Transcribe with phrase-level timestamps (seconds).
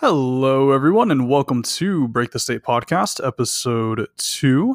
[0.00, 4.74] Hello, everyone, and welcome to Break the State Podcast, episode two.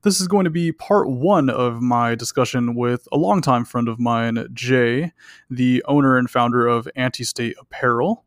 [0.00, 4.00] This is going to be part one of my discussion with a longtime friend of
[4.00, 5.12] mine, Jay,
[5.50, 8.24] the owner and founder of ANTISTATE Apparel,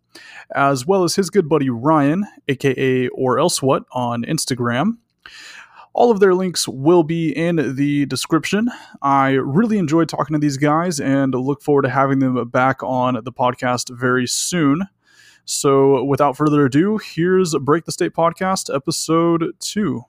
[0.54, 5.00] as well as his good buddy Ryan, aka Or Else What, on Instagram.
[5.96, 8.70] All of their links will be in the description.
[9.02, 13.16] I really enjoyed talking to these guys and look forward to having them back on
[13.24, 14.84] the podcast very soon.
[15.46, 20.04] So, without further ado, here's Break the State Podcast, episode two.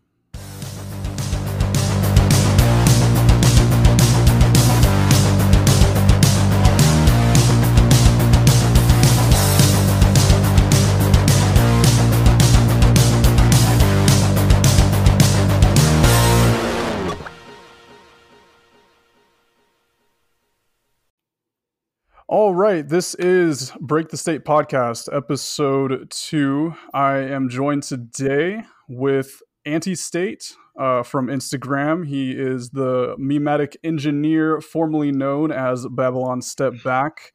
[22.29, 26.75] All right, this is Break the State podcast, episode two.
[26.93, 32.05] I am joined today with ANTISTATE uh, from Instagram.
[32.05, 37.33] He is the memetic engineer, formerly known as Babylon Step Back.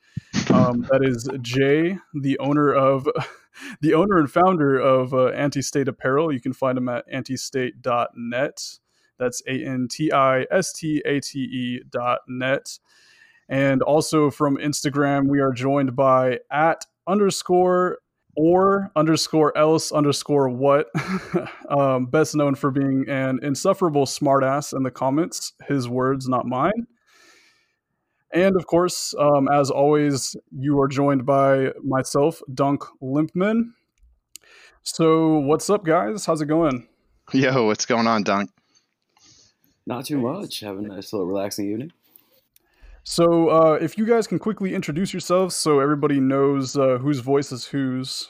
[0.53, 3.07] Um, that is Jay, the owner of
[3.79, 6.33] the owner and founder of uh, ANTISTATE Apparel.
[6.33, 8.79] You can find him at antistate.net.
[9.17, 12.77] That's A N T I S T A T E dot net.
[13.51, 17.97] And also from Instagram, we are joined by at underscore
[18.37, 20.87] or underscore else underscore what,
[21.69, 25.51] um, best known for being an insufferable smartass in the comments.
[25.67, 26.87] His words, not mine.
[28.33, 33.73] And of course, um, as always, you are joined by myself, Dunk Limpman.
[34.83, 36.25] So, what's up, guys?
[36.25, 36.87] How's it going?
[37.33, 38.49] Yo, what's going on, Dunk?
[39.85, 40.61] Not too much.
[40.61, 41.91] Having a nice little relaxing evening.
[43.03, 47.51] So, uh, if you guys can quickly introduce yourselves so everybody knows uh, whose voice
[47.51, 48.29] is whose.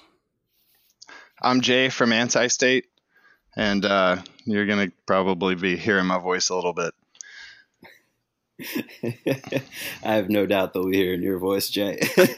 [1.41, 2.85] I'm Jay from ANTISTATE,
[3.57, 6.93] and uh, you're going to probably be hearing my voice a little bit.
[10.03, 11.99] I have no doubt they'll be hearing your voice, Jay.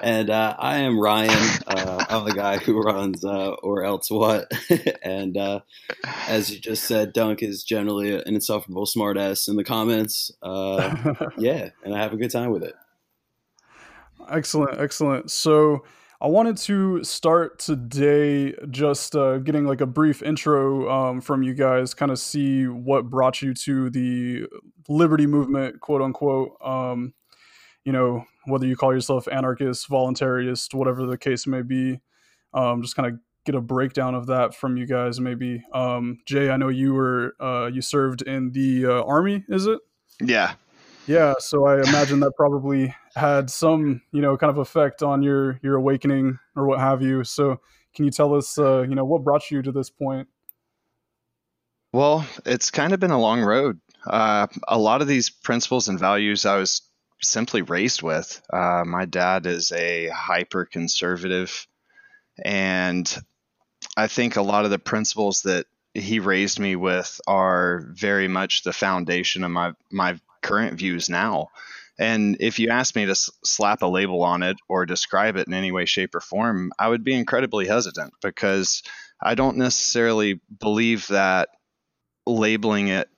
[0.00, 1.60] and uh, I am Ryan.
[1.66, 4.50] Uh, I'm the guy who runs uh, Or Else What.
[5.02, 5.60] and uh,
[6.26, 10.30] as you just said, Dunk is generally an insufferable smartass in the comments.
[10.42, 12.74] Uh, yeah, and I have a good time with it.
[14.30, 15.30] Excellent, excellent.
[15.30, 15.84] So
[16.20, 21.52] I wanted to start today just uh, getting like a brief intro um, from you
[21.52, 24.46] guys, kind of see what brought you to the
[24.88, 26.56] liberty movement, quote unquote.
[26.64, 27.14] Um,
[27.84, 32.00] you know, whether you call yourself anarchist, voluntarist, whatever the case may be.
[32.54, 35.62] Um, just kind of get a breakdown of that from you guys, maybe.
[35.72, 39.80] Um, Jay, I know you were uh, you served in the uh, army, is it?
[40.20, 40.54] Yeah.
[41.06, 45.58] Yeah, so I imagine that probably had some, you know, kind of effect on your
[45.60, 47.24] your awakening or what have you.
[47.24, 47.60] So,
[47.94, 50.28] can you tell us, uh, you know, what brought you to this point?
[51.92, 53.80] Well, it's kind of been a long road.
[54.06, 56.82] Uh, a lot of these principles and values I was
[57.22, 58.42] simply raised with.
[58.52, 61.66] Uh, my dad is a hyper conservative,
[62.44, 63.16] and
[63.96, 68.62] I think a lot of the principles that he raised me with are very much
[68.62, 71.48] the foundation of my my current views now.
[71.98, 75.46] And if you asked me to s- slap a label on it or describe it
[75.46, 78.82] in any way, shape, or form, I would be incredibly hesitant because
[79.22, 81.50] I don't necessarily believe that
[82.26, 83.08] labeling it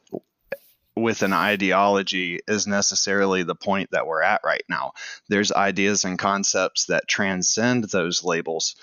[0.97, 4.93] with an ideology is necessarily the point that we're at right now.
[5.29, 8.77] There's ideas and concepts that transcend those labels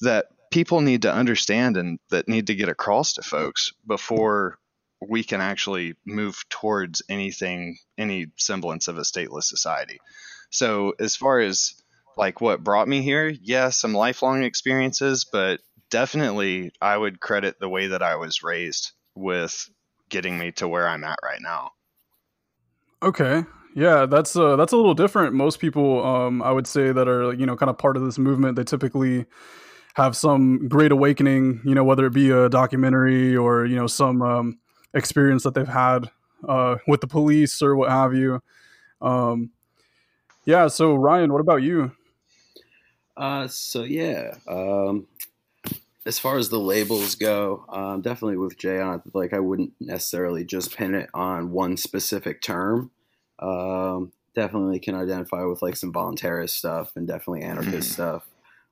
[0.00, 4.58] that people need to understand and that need to get across to folks before
[5.06, 9.98] we can actually move towards anything, any semblance of a stateless society.
[10.50, 11.74] So, as far as
[12.16, 15.60] like what brought me here, yes, yeah, some lifelong experiences, but
[15.90, 19.70] definitely I would credit the way that I was raised with
[20.10, 21.72] getting me to where I'm at right now.
[23.02, 23.44] Okay.
[23.74, 25.32] Yeah, that's uh, that's a little different.
[25.32, 28.18] Most people, um, I would say, that are you know kind of part of this
[28.18, 29.26] movement, they typically
[29.94, 31.60] have some great awakening.
[31.64, 34.58] You know, whether it be a documentary or you know some um,
[34.92, 36.10] experience that they've had
[36.48, 38.42] uh, with the police or what have you.
[39.00, 39.50] Um,
[40.44, 40.66] yeah.
[40.66, 41.92] So Ryan, what about you?
[43.16, 45.06] Uh, so yeah, um,
[46.06, 49.72] as far as the labels go, um, definitely with Jay on it, like I wouldn't
[49.80, 52.90] necessarily just pin it on one specific term.
[53.38, 58.26] Um, definitely can identify with like some voluntarist stuff and definitely anarchist stuff.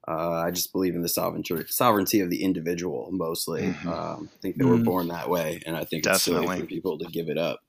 [0.07, 3.65] Uh, I just believe in the sovereignty sovereignty of the individual mostly.
[3.65, 3.89] Mm-hmm.
[3.89, 4.85] Um, I think they were mm-hmm.
[4.85, 6.45] born that way, and I think definitely.
[6.45, 7.61] it's silly for people to give it up.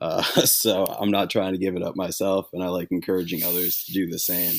[0.00, 3.84] Uh, so I'm not trying to give it up myself, and I like encouraging others
[3.84, 4.58] to do the same.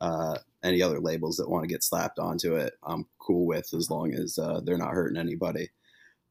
[0.00, 3.90] Uh, any other labels that want to get slapped onto it, I'm cool with as
[3.90, 5.70] long as uh, they're not hurting anybody.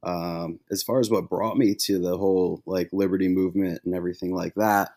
[0.04, 4.34] Um, as far as what brought me to the whole like liberty movement and everything
[4.34, 4.92] like that,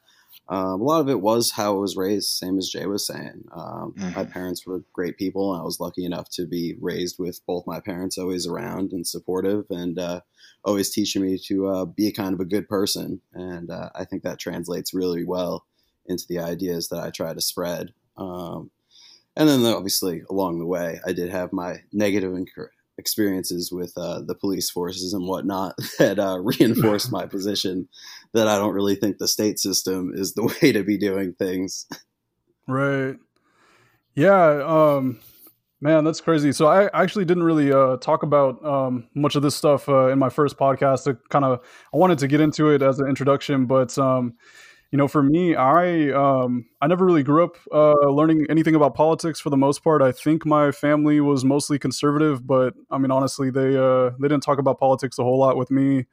[0.48, 3.44] um, a lot of it was how I was raised, same as Jay was saying.
[3.52, 4.14] Um, mm-hmm.
[4.14, 7.66] My parents were great people, and I was lucky enough to be raised with both
[7.66, 10.20] my parents always around and supportive, and uh,
[10.64, 13.22] always teaching me to uh, be a kind of a good person.
[13.32, 15.64] And uh, I think that translates really well
[16.06, 17.94] into the ideas that I try to spread.
[18.16, 18.70] Um,
[19.36, 22.34] and then, obviously, along the way, I did have my negative
[22.98, 27.88] experiences with uh, the police forces and whatnot that uh, reinforced my position
[28.32, 31.86] that I don't really think the state system is the way to be doing things.
[32.66, 33.16] Right.
[34.14, 34.62] Yeah.
[34.64, 35.20] Um,
[35.80, 36.52] man, that's crazy.
[36.52, 40.18] So I actually didn't really uh, talk about um, much of this stuff uh, in
[40.18, 41.04] my first podcast.
[41.04, 41.60] To kind of,
[41.92, 44.34] I wanted to get into it as an introduction, but um,
[44.94, 48.94] you know, for me, I um, I never really grew up uh, learning anything about
[48.94, 50.02] politics for the most part.
[50.02, 54.44] I think my family was mostly conservative, but I mean, honestly, they uh, they didn't
[54.44, 56.06] talk about politics a whole lot with me.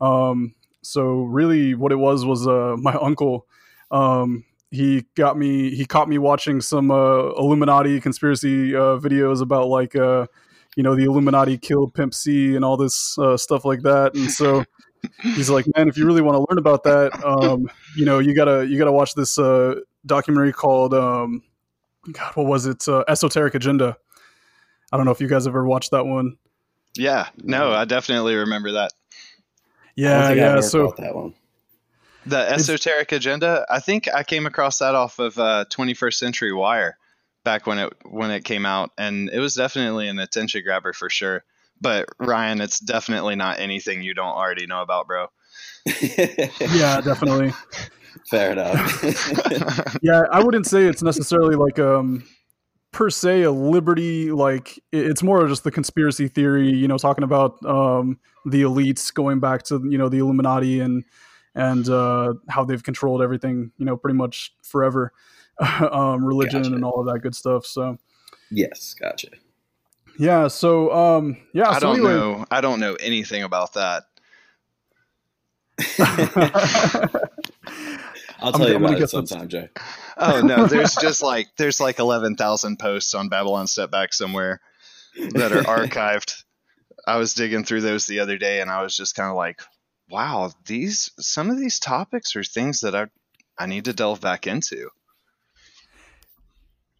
[0.00, 3.46] Um, so really, what it was was uh, my uncle.
[3.92, 5.76] Um, he got me.
[5.76, 10.26] He caught me watching some uh, Illuminati conspiracy uh, videos about like uh,
[10.74, 14.64] you know the Illuminati killed Pimp C and all this stuff like that, and so
[15.22, 18.34] he's like, man, if you really want to learn about that, um, you know, you
[18.34, 21.42] gotta you gotta watch this uh, documentary called um,
[22.12, 22.86] God, what was it?
[22.88, 23.96] Uh, Esoteric Agenda.
[24.92, 26.36] I don't know if you guys have ever watched that one.
[26.96, 28.92] Yeah, no, I definitely remember that.
[29.94, 30.60] Yeah, yeah.
[30.60, 31.34] So that one.
[32.26, 33.66] The Esoteric it's, Agenda.
[33.70, 36.98] I think I came across that off of uh, 21st Century Wire
[37.44, 41.10] back when it when it came out, and it was definitely an attention grabber for
[41.10, 41.44] sure.
[41.80, 45.26] But Ryan, it's definitely not anything you don't already know about, bro.
[46.02, 47.52] yeah, definitely.
[48.30, 49.96] Fair enough.
[50.02, 52.24] yeah, I wouldn't say it's necessarily like um
[52.92, 57.64] per se a liberty like it's more just the conspiracy theory, you know, talking about
[57.64, 61.04] um the elites going back to, you know, the Illuminati and
[61.54, 65.12] and uh how they've controlled everything, you know, pretty much forever.
[65.90, 66.74] um religion gotcha.
[66.74, 67.64] and all of that good stuff.
[67.66, 67.98] So
[68.50, 69.28] Yes, gotcha.
[70.18, 70.48] Yeah.
[70.48, 71.68] So, um, yeah.
[71.68, 72.14] I so don't anyway.
[72.14, 72.46] know.
[72.50, 74.04] I don't know anything about that.
[78.38, 79.68] I'll tell I'm, you about it sometime, Jay.
[80.16, 84.60] Oh no, there's just like there's like eleven thousand posts on Babylon Step Back somewhere
[85.32, 86.42] that are archived.
[87.06, 89.62] I was digging through those the other day, and I was just kind of like,
[90.10, 93.06] "Wow, these some of these topics are things that I
[93.58, 94.90] I need to delve back into."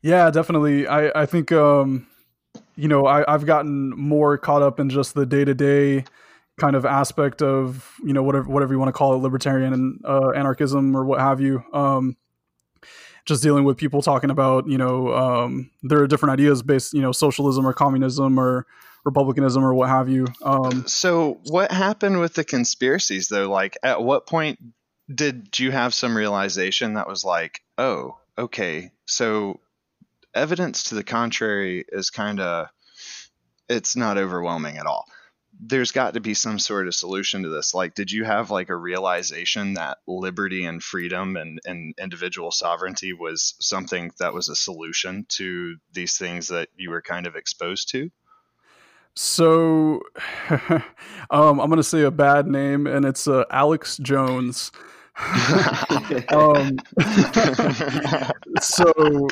[0.02, 0.86] Yeah, definitely.
[0.86, 2.06] I I think um,
[2.76, 6.04] you know, I, I've gotten more caught up in just the day to day
[6.58, 10.00] kind of aspect of, you know, whatever whatever you want to call it, libertarian and
[10.04, 11.62] uh, anarchism or what have you.
[11.72, 12.16] Um,
[13.26, 17.02] just dealing with people talking about, you know, um, there are different ideas based, you
[17.02, 18.66] know, socialism or communism or
[19.04, 20.26] republicanism or what have you.
[20.42, 23.50] Um, so, what happened with the conspiracies though?
[23.50, 24.58] Like, at what point
[25.12, 29.60] did you have some realization that was like, oh, okay, so
[30.36, 32.68] evidence to the contrary is kind of
[33.68, 35.06] it's not overwhelming at all.
[35.58, 37.74] There's got to be some sort of solution to this.
[37.74, 43.12] Like did you have like a realization that liberty and freedom and, and individual sovereignty
[43.14, 47.90] was something that was a solution to these things that you were kind of exposed
[47.92, 48.10] to?
[49.14, 50.02] So
[51.30, 54.70] um, i'm going to say a bad name and it's uh, alex jones
[56.30, 56.76] um,
[58.60, 59.28] so,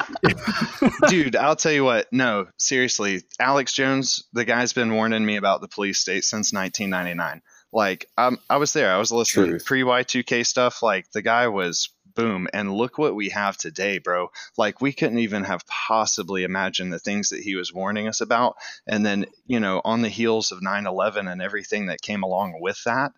[1.08, 2.10] dude, I'll tell you what.
[2.12, 7.42] No, seriously, Alex Jones, the guy's been warning me about the police state since 1999.
[7.72, 8.92] Like, um, I was there.
[8.92, 10.82] I was listening to pre Y2K stuff.
[10.82, 12.48] Like, the guy was boom.
[12.54, 14.30] And look what we have today, bro.
[14.56, 18.56] Like, we couldn't even have possibly imagined the things that he was warning us about.
[18.86, 22.58] And then, you know, on the heels of 9 11 and everything that came along
[22.60, 23.12] with that,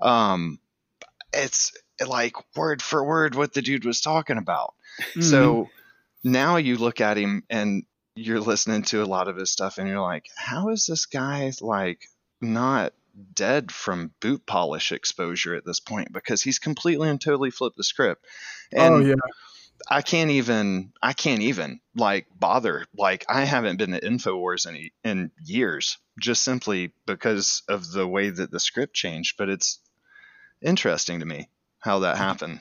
[0.00, 0.58] um,
[1.32, 1.72] it's
[2.06, 4.74] like word for word what the dude was talking about.
[5.00, 5.22] Mm-hmm.
[5.22, 5.68] So
[6.22, 7.84] now you look at him and
[8.14, 11.52] you're listening to a lot of his stuff and you're like, how is this guy
[11.60, 12.08] like
[12.40, 12.92] not
[13.34, 16.12] dead from boot polish exposure at this point?
[16.12, 18.24] Because he's completely and totally flipped the script.
[18.72, 19.14] And oh yeah.
[19.88, 24.90] I can't even I can't even like bother like I haven't been to Infowars in
[25.02, 29.80] in years just simply because of the way that the script changed but it's
[30.62, 31.48] interesting to me
[31.84, 32.60] how that happened.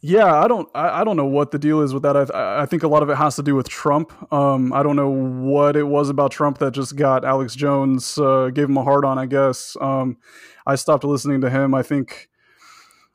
[0.00, 2.14] Yeah, I don't, I, I, don't know what the deal is with that.
[2.14, 4.12] I, I think a lot of it has to do with Trump.
[4.32, 8.50] Um, I don't know what it was about Trump that just got Alex Jones, uh,
[8.52, 9.18] gave him a hard on.
[9.18, 10.18] I guess um,
[10.66, 11.74] I stopped listening to him.
[11.74, 12.28] I think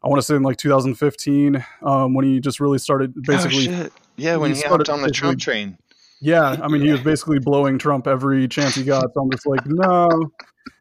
[0.03, 3.69] I want to say in like 2015 um, when he just really started oh, basically.
[3.71, 5.77] Oh, yeah, when he, he hopped on the Trump train.
[6.21, 9.13] Yeah, I mean, he was basically blowing Trump every chance he got.
[9.13, 10.31] So I'm just like, no,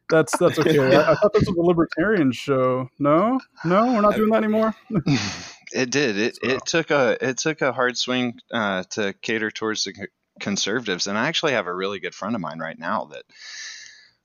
[0.09, 0.79] that's that's okay.
[0.79, 2.89] I, I thought this was a libertarian show.
[2.99, 4.75] No, no, we're not doing that anymore.
[5.73, 6.19] it did.
[6.19, 6.49] It so.
[6.49, 10.09] it took a it took a hard swing uh, to cater towards the
[10.41, 13.25] conservatives, and I actually have a really good friend of mine right now that.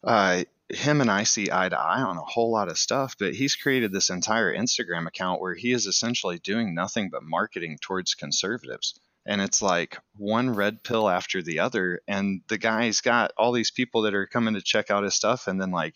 [0.04, 3.36] Uh, him and I see eye to eye on a whole lot of stuff, but
[3.36, 8.16] he's created this entire Instagram account where he is essentially doing nothing but marketing towards
[8.16, 13.52] conservatives and it's like one red pill after the other and the guy's got all
[13.52, 15.96] these people that are coming to check out his stuff and then like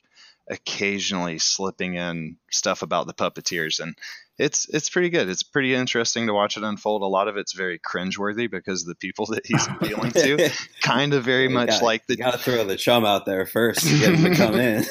[0.50, 3.96] occasionally slipping in stuff about the puppeteers and
[4.40, 5.30] it's it's pretty good.
[5.30, 7.02] It's pretty interesting to watch it unfold.
[7.02, 10.52] A lot of it's very cringeworthy because the people that he's appealing to,
[10.82, 12.14] kind of very much gotta, like the.
[12.14, 14.84] You gotta throw the chum out there first to get him to come in.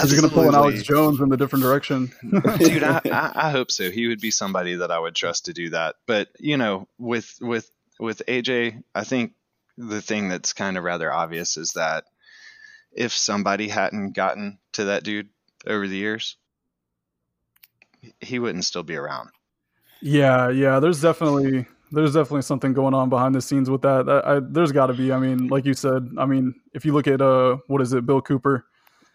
[0.00, 2.12] He's gonna pull an Alex Jones in the different direction,
[2.58, 2.82] dude.
[2.82, 3.90] I, I, I hope so.
[3.90, 5.96] He would be somebody that I would trust to do that.
[6.06, 9.32] But you know, with with with AJ, I think
[9.76, 12.04] the thing that's kind of rather obvious is that
[12.98, 15.28] if somebody hadn't gotten to that dude
[15.66, 16.36] over the years,
[18.20, 19.30] he wouldn't still be around.
[20.02, 20.80] Yeah, yeah.
[20.80, 24.08] There's definitely there's definitely something going on behind the scenes with that.
[24.08, 25.12] I, I, there's got to be.
[25.12, 26.08] I mean, like you said.
[26.18, 28.66] I mean, if you look at uh, what is it, Bill Cooper?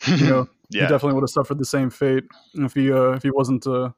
[0.08, 0.84] You know, yeah.
[0.84, 2.24] he definitely would have suffered the same fate
[2.56, 3.90] if he uh, if he wasn't uh,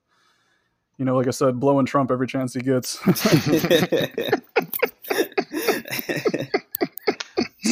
[0.97, 2.97] you know, like I said, blowing Trump every chance he gets.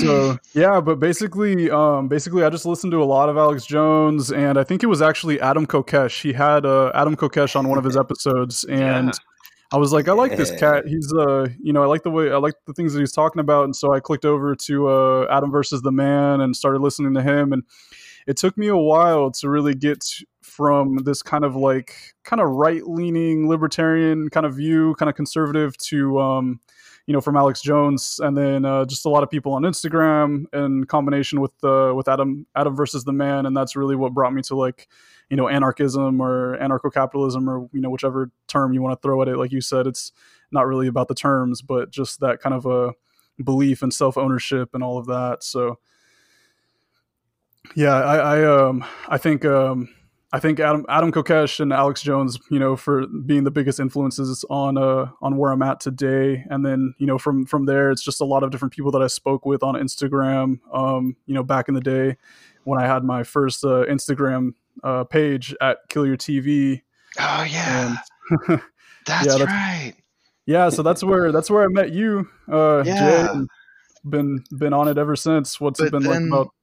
[0.06, 4.32] so yeah, but basically, um, basically, I just listened to a lot of Alex Jones,
[4.32, 6.22] and I think it was actually Adam Kokesh.
[6.22, 9.08] He had uh, Adam Kokesh on one of his episodes, and.
[9.08, 9.14] Yeah.
[9.72, 10.86] I was like, I like this cat.
[10.86, 13.40] He's, uh, you know, I like the way I like the things that he's talking
[13.40, 17.16] about, and so I clicked over to uh, Adam versus the Man and started listening
[17.16, 17.52] to him.
[17.52, 17.64] And
[18.28, 20.06] it took me a while to really get
[20.44, 25.16] from this kind of like kind of right leaning libertarian kind of view, kind of
[25.16, 26.60] conservative, to um,
[27.06, 30.46] you know, from Alex Jones, and then uh, just a lot of people on Instagram
[30.54, 34.34] in combination with uh, with Adam Adam versus the Man, and that's really what brought
[34.34, 34.88] me to like,
[35.30, 39.22] you know, anarchism or anarcho capitalism or you know whichever term you want to throw
[39.22, 39.38] at it.
[39.38, 40.14] Like you said, it's
[40.52, 42.94] not really about the terms, but just that kind of a
[43.44, 45.44] belief and self ownership and all of that.
[45.44, 45.80] So,
[47.76, 49.90] yeah, I, I um I think um
[50.34, 54.44] I think Adam Adam Kokesh and Alex Jones, you know, for being the biggest influences
[54.50, 56.44] on uh on where I'm at today.
[56.50, 59.04] And then, you know, from from there it's just a lot of different people that
[59.04, 60.60] I spoke with on Instagram.
[60.74, 62.18] Um, you know, back in the day
[62.64, 66.82] when I had my first uh, Instagram uh, page at Kill Your TV.
[67.20, 67.96] Oh yeah.
[68.50, 68.62] And,
[69.06, 69.94] that's, yeah, that's right.
[70.48, 73.34] Yeah, so that's where that's where I met you, uh yeah.
[73.34, 73.40] Jay.
[74.04, 75.62] Been been on it ever since.
[75.62, 76.54] What's but it been then, like about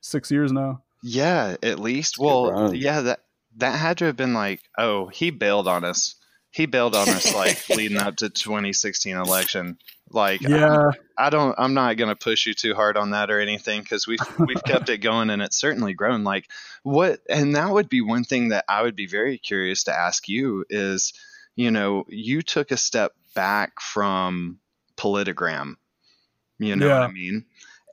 [0.00, 0.82] six years now?
[1.02, 2.18] Yeah, at least.
[2.18, 3.20] Well, yeah, that
[3.56, 6.14] that had to have been like, oh, he bailed on us.
[6.50, 9.78] He bailed on us like leading up to 2016 election.
[10.10, 13.30] Like, yeah, I, I don't, I'm not going to push you too hard on that
[13.30, 16.24] or anything because we've we've kept it going and it's certainly grown.
[16.24, 16.46] Like,
[16.82, 17.20] what?
[17.28, 20.64] And that would be one thing that I would be very curious to ask you
[20.70, 21.12] is,
[21.56, 24.58] you know, you took a step back from
[24.96, 25.74] Politigram.
[26.58, 27.00] You know yeah.
[27.00, 27.44] what I mean?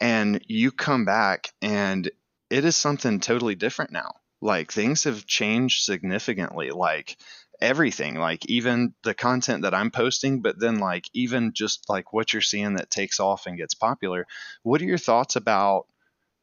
[0.02, 2.10] And you come back and
[2.56, 4.14] it is something totally different now.
[4.42, 6.72] Like things have changed significantly.
[6.72, 7.18] Like
[7.60, 12.32] everything, like even the content that I'm posting, but then like even just like what
[12.32, 14.26] you're seeing that takes off and gets popular.
[14.64, 15.88] What are your thoughts about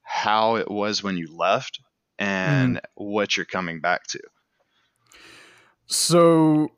[0.02, 1.81] how it was when you left
[2.19, 2.81] and mm.
[2.95, 4.21] what you're coming back to?
[5.87, 6.73] So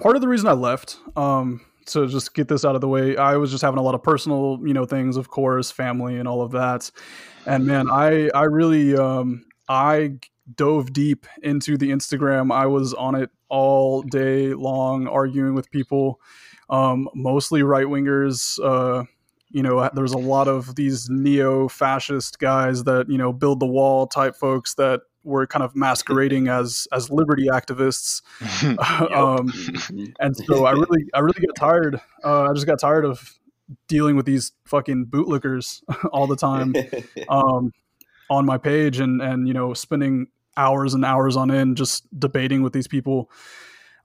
[0.00, 3.16] part of the reason I left, um, to just get this out of the way,
[3.16, 6.28] I was just having a lot of personal, you know, things, of course, family and
[6.28, 6.90] all of that.
[7.46, 10.18] And man, I I really um I
[10.54, 12.52] dove deep into the Instagram.
[12.52, 16.20] I was on it all day long, arguing with people,
[16.70, 18.58] um, mostly right wingers.
[18.62, 19.04] Uh,
[19.50, 23.66] you know, there's a lot of these neo fascist guys that you know build the
[23.66, 28.22] wall type folks that were kind of masquerading as as liberty activists.
[29.10, 29.52] um,
[30.20, 32.00] and so I really I really got tired.
[32.22, 33.38] Uh, I just got tired of
[33.88, 36.74] dealing with these fucking bootlickers all the time
[37.28, 37.72] um,
[38.30, 42.62] on my page and and you know spending hours and hours on end just debating
[42.62, 43.30] with these people.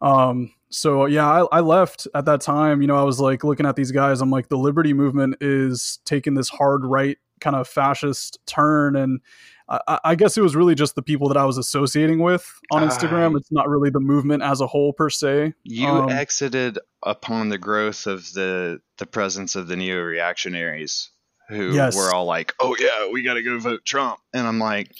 [0.02, 2.82] Um, so yeah, I, I, left at that time.
[2.82, 4.22] You know, I was like looking at these guys.
[4.22, 9.22] I'm like, the liberty movement is taking this hard right kind of fascist turn, and
[9.70, 12.88] I, I, guess it was really just the people that I was associating with on
[12.88, 13.34] Instagram.
[13.34, 15.54] Uh, it's not really the movement as a whole per se.
[15.64, 21.12] You um, exited upon the growth of the the presence of the neo reactionaries
[21.50, 21.96] who yes.
[21.96, 24.92] were all like, "Oh yeah, we got to go vote Trump," and I'm like.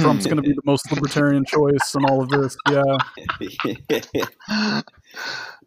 [0.00, 2.56] Trump's going to be the most libertarian choice and all of this.
[2.70, 4.80] Yeah.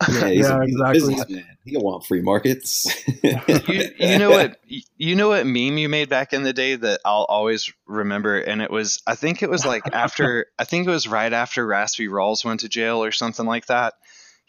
[0.10, 0.94] Yeah, he's Yeah, a, he's a exactly.
[0.94, 1.58] businessman.
[1.66, 2.88] He don't want free markets.
[3.24, 4.60] you, you know what
[4.98, 8.62] you know what meme you made back in the day that I'll always remember and
[8.62, 12.08] it was I think it was like after I think it was right after Raspy
[12.08, 13.96] Rawls went to jail or something like that.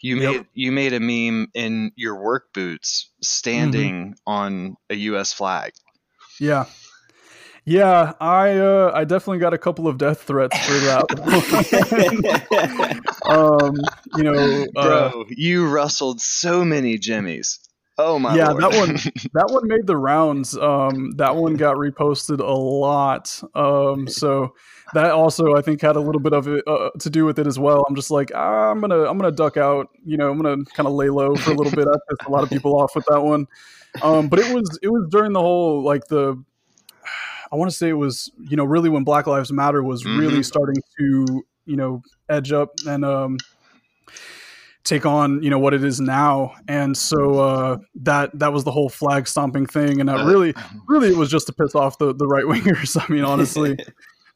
[0.01, 0.31] You Yep.
[0.33, 4.31] made you made a meme in your work boots standing mm-hmm.
[4.31, 5.73] on a US flag.
[6.39, 6.65] Yeah.
[7.69, 11.05] Yeah, I uh, I definitely got a couple of death threats for that.
[13.29, 13.75] um,
[14.17, 17.59] you know, uh, Bro, you rustled so many jimmies.
[17.99, 18.37] Oh my god.
[18.37, 18.63] Yeah, lord.
[18.63, 18.95] that one-
[19.33, 20.57] that one made the rounds.
[20.57, 23.39] Um, that one got reposted a lot.
[23.53, 24.55] Um, so
[24.95, 27.45] that also I think had a little bit of it uh, to do with it
[27.45, 27.85] as well.
[27.87, 29.89] I'm just like ah, I'm gonna I'm gonna duck out.
[30.03, 31.87] You know, I'm gonna kind of lay low for a little bit.
[31.87, 33.45] I pissed a lot of people off with that one.
[34.01, 36.41] Um, but it was it was during the whole like the
[37.51, 40.39] I want to say it was you know really when Black Lives Matter was really
[40.39, 40.45] Mhm.
[40.45, 43.37] starting to you know edge up and um,
[44.83, 48.71] take on you know what it is now and so uh, that that was the
[48.71, 50.53] whole flag stomping thing and that Uh, really
[50.87, 53.77] really it was just to piss off the, the right wingers I mean honestly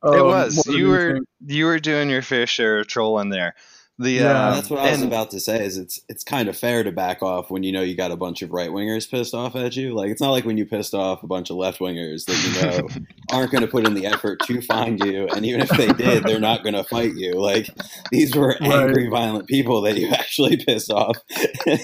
[0.06, 0.68] It um, was.
[0.68, 1.24] You were anything.
[1.48, 3.56] you were doing your fair share of trolling there.
[4.04, 4.48] The Yeah.
[4.50, 5.64] uh, That's what I was and- about to say.
[5.66, 8.16] Is it's it's kind of fair to back off when you know you got a
[8.18, 9.94] bunch of right wingers pissed off at you.
[9.94, 12.62] Like it's not like when you pissed off a bunch of left wingers that you
[12.62, 15.88] know aren't going to put in the effort to find you, and even if they
[15.94, 17.34] did, they're not going to fight you.
[17.34, 17.70] Like
[18.12, 18.72] these were Right.
[18.72, 21.18] angry, violent people that you actually pissed off.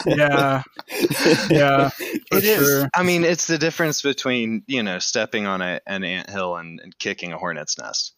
[0.05, 0.61] yeah
[1.49, 2.57] yeah It is.
[2.67, 2.89] sure.
[2.95, 6.97] I mean, it's the difference between you know stepping on a, an anthill and, and
[6.99, 8.13] kicking a hornet's nest.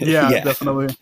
[0.00, 0.94] yeah, definitely.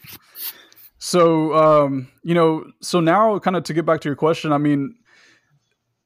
[1.01, 4.59] So, um, you know, so now kind of to get back to your question, I
[4.59, 4.95] mean,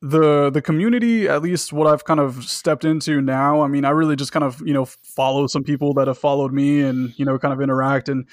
[0.01, 3.91] the the community, at least what I've kind of stepped into now, I mean, I
[3.91, 7.25] really just kind of you know follow some people that have followed me and you
[7.25, 8.29] know kind of interact and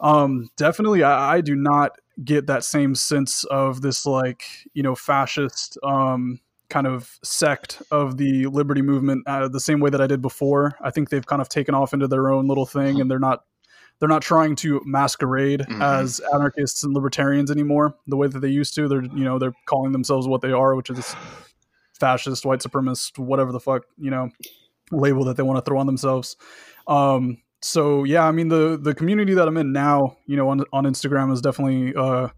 [0.00, 1.92] um, definitely I, I do not
[2.24, 8.16] get that same sense of this like you know fascist um, kind of sect of
[8.16, 10.76] the liberty movement uh, the same way that I did before.
[10.80, 13.42] I think they've kind of taken off into their own little thing and they're not
[13.98, 15.82] they're not trying to masquerade Mhm.
[15.82, 18.88] as anarchists and libertarians anymore the way that they used to.
[18.88, 21.14] They're you know they're calling themselves what they are, which is
[21.98, 24.30] fascist, white supremacist, whatever the fuck you know
[24.92, 26.36] label that they want to throw on themselves.
[26.86, 30.62] Um, so yeah, I mean the the community that I'm in now, you know, on
[30.72, 32.28] on Instagram is definitely uh,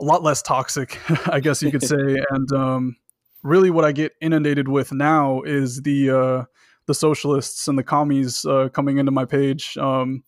[0.00, 0.98] a lot less toxic,
[1.28, 2.96] I guess you could say, and um,
[3.42, 6.44] really what I get inundated with now is the uh,
[6.86, 9.76] the socialists and the commies uh, coming into my page.
[9.76, 10.22] Um,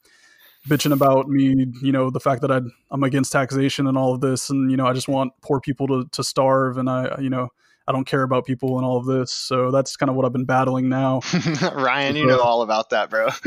[0.68, 4.20] bitching about me, you know, the fact that i I'm against taxation and all of
[4.20, 7.30] this, and you know, I just want poor people to, to starve, and I, you
[7.30, 7.48] know,
[7.86, 9.30] I don't care about people and all of this.
[9.30, 11.20] So that's kind of what I've been battling now.
[11.62, 13.28] Ryan, you know all about that, bro.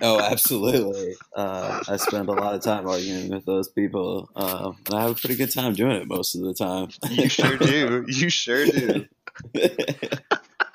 [0.00, 1.16] Oh, absolutely.
[1.34, 5.10] Uh, I spend a lot of time arguing with those people, uh, and I have
[5.10, 6.90] a pretty good time doing it most of the time.
[7.10, 8.04] You sure do.
[8.06, 9.06] You sure do.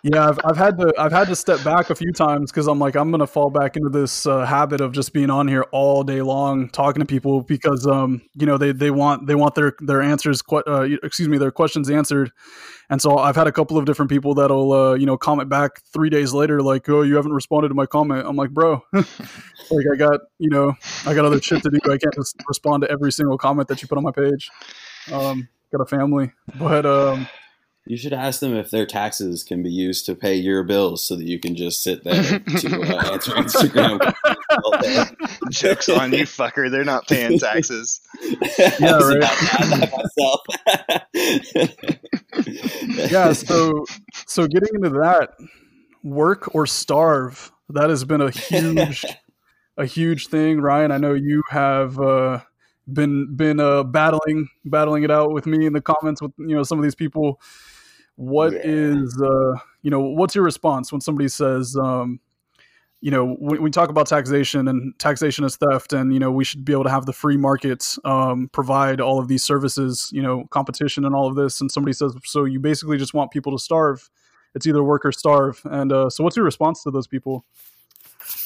[0.06, 2.78] Yeah, I've, I've had to I've had to step back a few times because I'm
[2.78, 6.04] like I'm gonna fall back into this uh, habit of just being on here all
[6.04, 9.74] day long talking to people because um you know they, they want they want their
[9.80, 12.34] their answers uh, excuse me their questions answered,
[12.90, 15.82] and so I've had a couple of different people that'll uh, you know comment back
[15.94, 18.26] three days later like oh you haven't responded to my comment.
[18.28, 20.74] I'm like bro like I got you know
[21.06, 21.80] I got other shit to do.
[21.86, 24.50] I can't just respond to every single comment that you put on my page.
[25.14, 26.34] Um got a family.
[26.60, 27.26] But um
[27.86, 31.18] You should ask them if their taxes can be used to pay your bills so
[31.18, 34.14] that you can just sit there to uh, answer Instagram
[34.64, 35.18] questions.
[35.50, 36.72] Jokes on you, fucker.
[36.72, 38.00] They're not paying taxes.
[38.80, 39.18] Yeah, I was right.
[39.18, 39.38] about
[39.72, 40.42] to myself.
[43.12, 43.86] yeah so
[44.26, 45.36] so getting into that
[46.04, 49.06] work or starve that has been a huge
[49.78, 52.40] a huge thing ryan i know you have uh
[52.92, 56.64] been been uh battling battling it out with me in the comments with you know
[56.64, 57.40] some of these people
[58.16, 58.62] What Yeah.
[58.64, 62.20] is uh you know what's your response when somebody says um
[63.02, 66.44] you know when we talk about taxation and taxation is theft and you know we
[66.44, 70.22] should be able to have the free markets um, provide all of these services you
[70.22, 73.52] know competition and all of this and somebody says so you basically just want people
[73.52, 74.10] to starve.
[74.56, 75.60] It's either work or starve.
[75.66, 77.44] And uh, so what's your response to those people?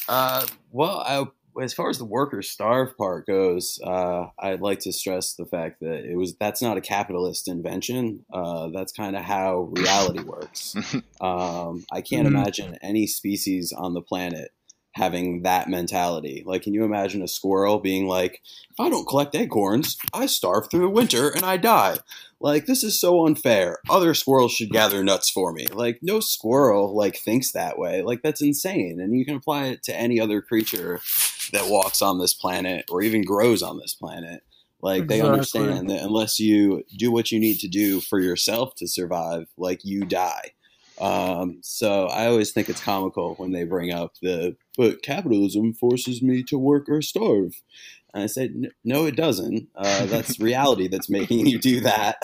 [0.08, 1.26] Uh, well, I,
[1.60, 5.80] as far as the worker starve part goes, uh, I'd like to stress the fact
[5.80, 8.24] that it was that's not a capitalist invention.
[8.32, 10.74] Uh, that's kind of how reality works.
[11.20, 12.36] Um, I can't Mhm.
[12.36, 14.52] imagine any species on the planet
[14.98, 16.42] having that mentality.
[16.44, 20.70] Like, can you imagine a squirrel being like, "If I don't collect acorns, I starve
[20.70, 21.98] through the winter and I die."
[22.40, 23.78] Like, this is so unfair.
[23.88, 25.66] Other squirrels should gather nuts for me.
[25.66, 28.02] Like, no squirrel like thinks that way.
[28.02, 29.00] Like, that's insane.
[29.00, 31.00] And you can apply it to any other creature
[31.52, 34.42] that walks on this planet or even grows on this planet.
[34.80, 38.86] Like they understand that unless you do what you need to do for yourself to
[38.86, 40.52] survive, like you die.
[41.00, 46.22] Um, so I always think it's comical when they bring up the but capitalism forces
[46.22, 47.62] me to work or starve.
[48.14, 49.68] And I said, no, it doesn't.
[49.74, 52.16] Uh, that's reality that's making you do that.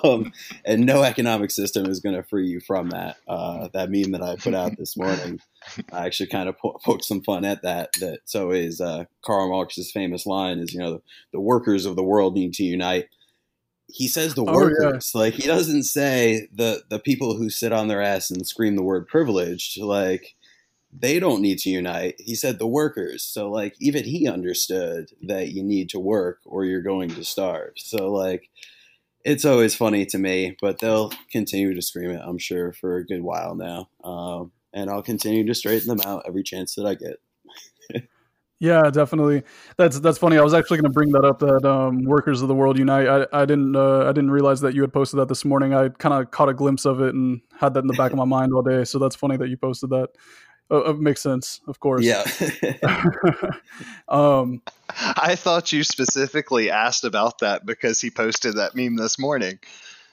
[0.04, 0.32] um,
[0.64, 3.16] and no economic system is going to free you from that.
[3.26, 5.40] Uh, that meme that I put out this morning,
[5.92, 7.90] I actually kind of po- poked some fun at that.
[8.00, 11.96] That so is uh, Karl Marx's famous line is, you know, the, the workers of
[11.96, 13.06] the world need to unite.
[13.92, 14.56] He says the Oh, yeah.
[14.56, 18.76] workers, like he doesn't say the the people who sit on their ass and scream
[18.76, 20.34] the word privileged, like
[20.92, 22.16] they don't need to unite.
[22.18, 23.22] He said the workers.
[23.22, 27.72] So like even he understood that you need to work or you're going to starve.
[27.76, 28.50] So like
[29.24, 33.06] it's always funny to me, but they'll continue to scream it, I'm sure, for a
[33.06, 33.88] good while now.
[34.02, 37.20] Um, and I'll continue to straighten them out every chance that I get.
[38.62, 39.42] Yeah, definitely.
[39.76, 40.38] That's that's funny.
[40.38, 41.40] I was actually going to bring that up.
[41.40, 43.08] That um, workers of the world unite.
[43.08, 45.74] I, I didn't uh, I didn't realize that you had posted that this morning.
[45.74, 48.18] I kind of caught a glimpse of it and had that in the back of
[48.18, 48.84] my mind all day.
[48.84, 50.10] So that's funny that you posted that.
[50.70, 52.04] Uh, it makes sense, of course.
[52.04, 52.22] Yeah.
[54.08, 54.62] um,
[55.16, 59.58] I thought you specifically asked about that because he posted that meme this morning.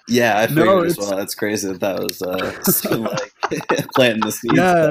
[0.08, 1.16] yeah, I figured No, as well.
[1.16, 4.56] That's crazy that that was uh, like planting the seeds.
[4.58, 4.90] yeah,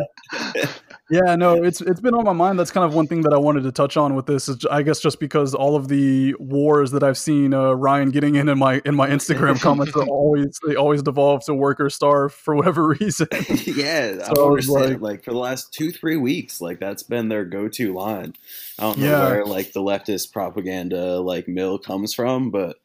[1.11, 1.37] yeah.
[1.37, 2.59] No, it's it's been on my mind.
[2.59, 4.49] That's kind of one thing that I wanted to touch on with this.
[4.49, 8.35] Is I guess just because all of the wars that I've seen uh, Ryan getting
[8.35, 11.90] in in my in my Instagram comments are always they always devolve to work or
[11.90, 13.27] starve for whatever reason.
[13.64, 14.90] yeah, I So understand.
[14.92, 18.35] like- Like, for the last two, three weeks, like that's been their go-to line.
[18.79, 19.29] I don't know Yeah.
[19.31, 22.77] where like the leftist propaganda like mill comes from, but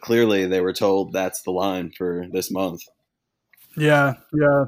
[0.00, 2.82] clearly they were told that's the line for this month.
[3.76, 4.64] Yeah, yeah.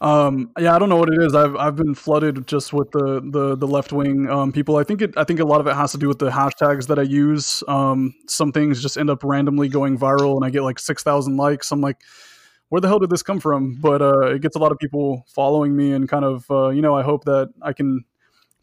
[0.00, 1.34] Um, yeah, I don't know what it is.
[1.34, 4.76] I've I've been flooded just with the the the left wing um, people.
[4.76, 6.86] I think it I think a lot of it has to do with the hashtags
[6.86, 7.64] that I use.
[7.66, 11.36] Um, some things just end up randomly going viral, and I get like six thousand
[11.36, 11.72] likes.
[11.72, 11.96] I'm like,
[12.68, 13.74] where the hell did this come from?
[13.80, 16.80] But uh, it gets a lot of people following me, and kind of uh, you
[16.80, 18.04] know I hope that I can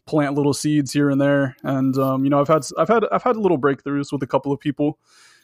[0.06, 1.54] plant little seeds here and there.
[1.62, 4.52] And um, you know I've had I've had I've had little breakthroughs with a couple
[4.52, 4.98] of people.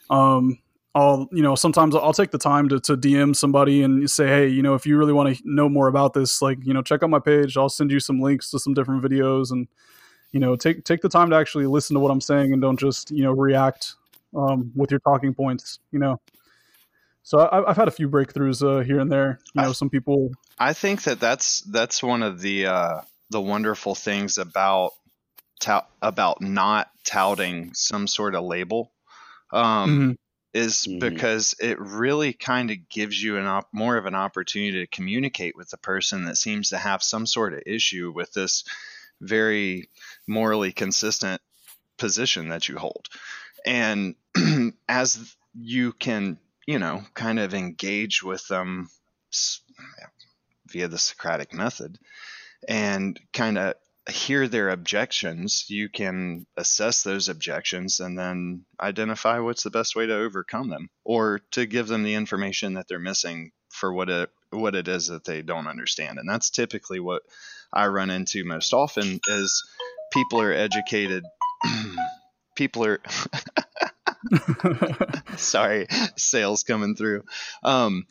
[0.09, 0.57] Um,
[0.95, 4.47] I'll, you know, sometimes I'll take the time to, to DM somebody and say, hey,
[4.47, 7.01] you know, if you really want to know more about this, like, you know, check
[7.01, 7.57] out my page.
[7.57, 9.67] I'll send you some links to some different videos and,
[10.31, 12.79] you know, take take the time to actually listen to what I'm saying and don't
[12.79, 13.95] just, you know, react
[14.35, 16.19] um, with your talking points, you know.
[17.23, 19.39] So I, I've had a few breakthroughs uh, here and there.
[19.55, 20.31] You know, some people.
[20.59, 24.91] I think that that's that's one of the uh, the wonderful things about
[26.01, 28.91] about not touting some sort of label.
[29.51, 30.17] Um, Mhm.
[30.53, 30.99] Is Mhm.
[30.99, 35.55] because it really kind of gives you an op- more of an opportunity to communicate
[35.55, 38.63] with the person that seems to have some sort of issue with this
[39.19, 39.89] very
[40.27, 41.41] morally consistent
[41.97, 43.07] position that you hold.
[43.65, 44.15] And
[44.89, 46.37] as you can,
[46.67, 48.89] you know, kind of engage with them
[50.67, 51.97] via the Socratic method
[52.67, 53.75] and kind of
[54.09, 60.05] hear their objections, you can assess those objections and then identify what's the best way
[60.05, 64.29] to overcome them or to give them the information that they're missing for what it
[64.51, 66.19] what it is that they don't understand.
[66.19, 67.23] And that's typically what
[67.73, 69.63] I run into most often is
[70.11, 71.23] people are educated
[72.55, 73.01] people are
[75.37, 77.23] sorry, sales coming through.
[77.63, 78.05] Um,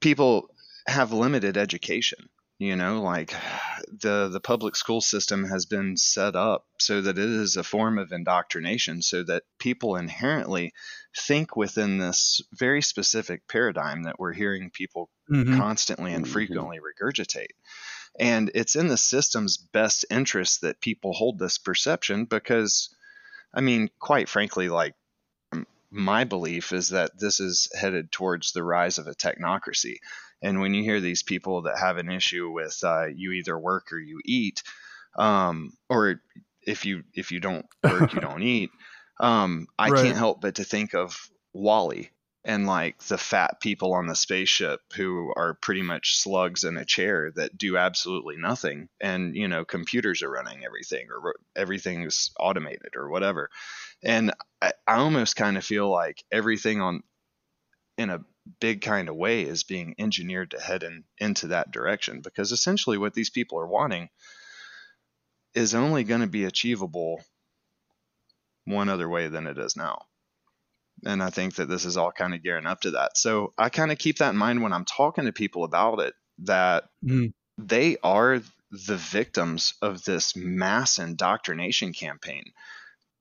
[0.00, 0.48] people
[0.86, 2.28] have limited education.
[2.62, 3.34] You know, like
[3.88, 7.98] the the public school system has been set up so that it is a form
[7.98, 10.72] of indoctrination, so that people inherently
[11.12, 15.56] think within this very specific paradigm that we're hearing people Mhm.
[15.56, 16.32] constantly and Mhm.
[16.32, 17.50] frequently regurgitate.
[18.16, 22.94] And it's in the system's best interest that people hold this perception because,
[23.52, 24.94] I mean, quite frankly, like
[25.90, 29.96] my belief is that this is headed towards the rise of a technocracy.
[30.42, 33.92] And when you hear these people that have an issue with uh, you either work
[33.92, 34.62] or you eat,
[35.18, 36.22] um, or
[36.62, 38.70] if you if you don't work, you don't eat,
[39.20, 39.92] um, I Right.
[39.92, 42.10] can't help but to think of WALL-E
[42.44, 46.84] and like the fat people on the spaceship who are pretty much slugs in a
[46.84, 52.96] chair that do absolutely nothing and you know computers are running everything or everything's automated
[52.96, 53.48] or whatever
[54.04, 57.02] and i, I almost kind of feel like everything on
[57.98, 58.24] in a
[58.60, 62.98] big kind of way is being engineered to head in, into that direction because essentially
[62.98, 64.08] what these people are wanting
[65.54, 67.22] is only going to be achievable
[68.64, 70.06] one other way than it is now
[71.04, 73.16] and I think that this is all kind of gearing up to that.
[73.16, 76.14] So I kind of keep that in mind when I'm talking to people about it
[76.40, 77.32] that Mm.
[77.58, 82.44] they are the victims of this mass indoctrination campaign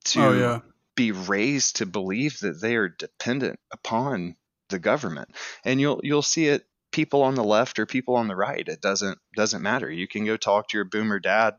[0.06, 0.62] to Oh yeah.
[0.96, 4.38] be raised to believe that they are dependent upon
[4.72, 5.30] the government.
[5.64, 8.68] And you'll you'll see it people on the left or people on the right.
[8.68, 9.90] It doesn't doesn't matter.
[9.90, 11.56] You can go talk to your boomer dad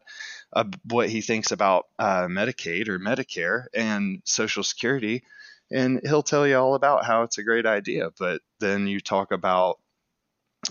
[0.52, 5.24] uh, what he thinks about uh, Medicaid or Medicare and Social Security,
[5.70, 8.10] and he'll tell you all about how it's a great idea.
[8.18, 9.78] But then you talk about,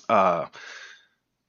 [0.08, 0.45] uh,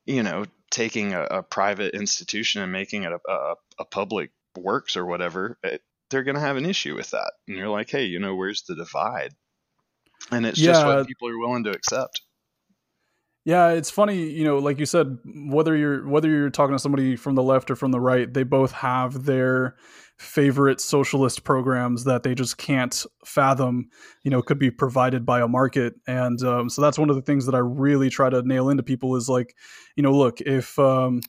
[0.06, 4.96] you know, taking a, a, private institution and making it a, a, a public works
[4.96, 5.58] or whatever.
[5.62, 8.34] It, they're going to have an issue with that, and you're like, hey, you know,
[8.34, 9.34] where's the divide?
[10.30, 10.72] And it's yeah.
[10.72, 12.22] just what people are willing to accept.
[13.44, 17.16] Yeah, it's funny, you know, like you said, whether you're whether you're talking to somebody
[17.16, 19.74] from the left or from the right, they both have their
[20.16, 23.88] favorite socialist programs that they just can't fathom,
[24.22, 25.94] you know, could be provided by a market.
[26.06, 28.84] And um, so that's one of the things that I really try to nail into
[28.84, 29.56] people is like,
[29.96, 31.20] you know, look, if um,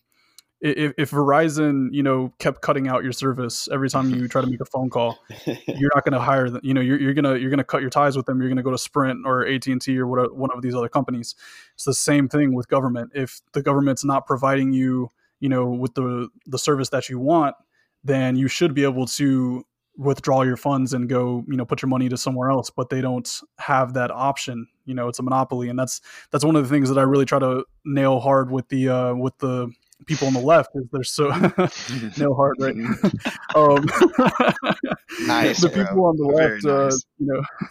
[0.63, 4.47] if, if Verizon, you know, kept cutting out your service every time you try to
[4.47, 6.61] make a phone call, you're not going to hire them.
[6.63, 8.39] You know, you're, you're gonna you're gonna cut your ties with them.
[8.39, 10.87] You're gonna go to Sprint or AT and T or what, one of these other
[10.87, 11.35] companies.
[11.75, 13.11] It's the same thing with government.
[13.13, 15.09] If the government's not providing you,
[15.41, 17.57] you know, with the the service that you want,
[18.05, 19.65] then you should be able to
[19.97, 22.99] withdraw your funds and go you know put your money to somewhere else but they
[22.99, 26.69] don't have that option you know it's a monopoly and that's that's one of the
[26.69, 29.71] things that i really try to nail hard with the uh with the
[30.05, 31.27] people on the left is they're so
[32.17, 32.75] no heart right
[33.55, 33.85] um,
[35.27, 36.05] nice the people bro.
[36.05, 37.05] on the left uh, nice.
[37.05, 37.27] uh, you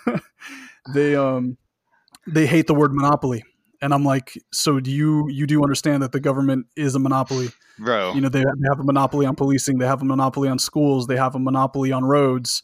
[0.07, 0.18] know
[0.95, 1.57] they um
[2.27, 3.45] they hate the word monopoly.
[3.81, 7.49] And i'm like so do you you do understand that the government is a monopoly?
[7.79, 8.14] Bro.
[8.14, 9.79] You know they, they have a monopoly on policing.
[9.79, 11.09] They have a monopoly on schools.
[11.09, 12.62] They have a monopoly on roads.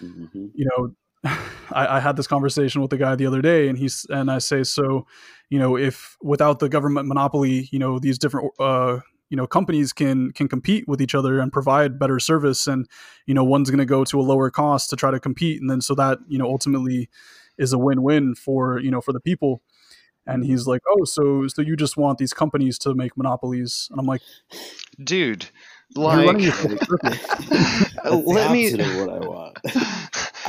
[0.00, 0.46] Mm-hmm.
[0.54, 0.94] you know
[1.72, 4.38] I, I had this conversation with the guy the other day and he's and i
[4.38, 5.06] say so
[5.50, 9.92] you know if without the government monopoly you know these different uh, you know companies
[9.92, 12.86] can can compete with each other and provide better service and
[13.26, 15.60] you know one's going to go to a lower cost to try to compete.
[15.60, 17.08] And then so that you know ultimately
[17.56, 19.62] is a win-win for you know for the people.
[20.26, 23.88] And he's like oh so so you just want these companies to make monopolies?
[23.90, 24.20] And i'm like
[25.02, 25.46] dude
[25.96, 27.02] like let me what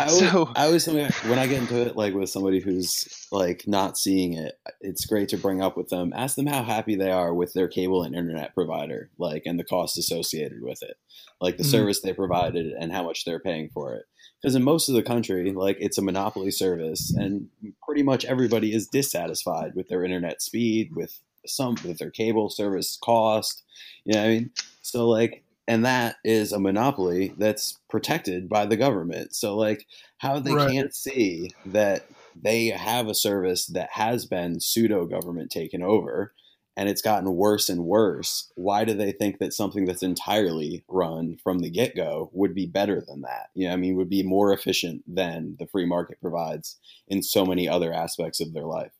[0.01, 3.27] i always, so, I always think when I get into it, like with somebody who's
[3.31, 6.13] like not seeing it, it's great to bring up with them.
[6.15, 9.63] Ask them how happy they are with their cable and internet provider, like and the
[9.63, 10.97] cost associated with it,
[11.39, 11.71] like the mm-hmm.
[11.71, 14.05] service they provided and how much they're paying for it.
[14.41, 17.47] Because in most of the country, like it's a monopoly service, and
[17.85, 22.97] pretty much everybody is dissatisfied with their internet speed, with some with their cable service
[23.03, 23.63] cost.
[24.03, 28.65] You know, what I mean, so like and that is a monopoly that's protected by
[28.65, 29.35] the government.
[29.35, 29.85] So like
[30.17, 30.71] how they right.
[30.71, 36.33] can't see that they have a service that has been pseudo government taken over
[36.77, 38.51] and it's gotten worse and worse.
[38.55, 42.65] Why do they think that something that's entirely run from the get go would be
[42.65, 43.49] better than that?
[43.53, 47.45] You know, I mean, would be more efficient than the free market provides in so
[47.45, 48.93] many other aspects of their life.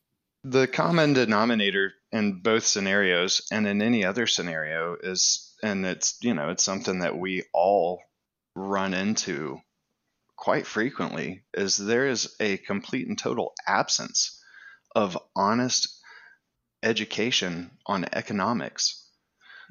[0.44, 6.34] The common denominator in both scenarios and in any other scenario is and it's you
[6.34, 8.02] know it's something that we all
[8.54, 9.58] run into
[10.36, 14.42] quite frequently is there is a complete and total absence
[14.94, 16.00] of honest
[16.82, 19.06] education on economics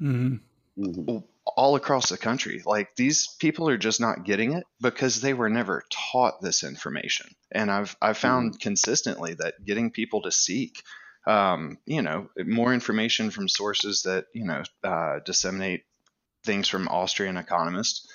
[0.00, 0.36] mm-hmm.
[0.82, 1.18] mm-hmm.
[1.44, 5.50] all across the country like these people are just not getting it because they were
[5.50, 8.62] never taught this information and i've i've found mm-hmm.
[8.62, 10.82] consistently that getting people to seek
[11.26, 15.84] um, you know, more information from sources that you know uh, disseminate
[16.44, 18.06] things from Austrian economists